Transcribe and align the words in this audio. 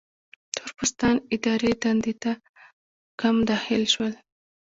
تور 0.55 0.69
پوستان 0.77 1.15
اداري 1.35 1.71
دندو 1.81 2.13
ته 2.23 2.31
کم 3.19 3.35
داخل 3.49 3.81
شول. 3.93 4.13